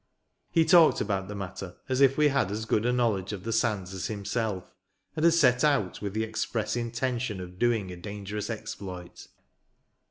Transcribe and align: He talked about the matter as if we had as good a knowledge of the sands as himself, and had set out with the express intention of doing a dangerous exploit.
He 0.49 0.65
talked 0.65 0.99
about 0.99 1.27
the 1.27 1.35
matter 1.35 1.75
as 1.87 2.01
if 2.01 2.17
we 2.17 2.29
had 2.29 2.49
as 2.49 2.65
good 2.65 2.87
a 2.87 2.91
knowledge 2.91 3.33
of 3.33 3.43
the 3.43 3.53
sands 3.53 3.93
as 3.93 4.07
himself, 4.07 4.73
and 5.15 5.23
had 5.23 5.35
set 5.35 5.63
out 5.63 6.01
with 6.01 6.15
the 6.15 6.23
express 6.23 6.75
intention 6.75 7.39
of 7.39 7.59
doing 7.59 7.91
a 7.91 7.97
dangerous 7.97 8.49
exploit. 8.49 9.27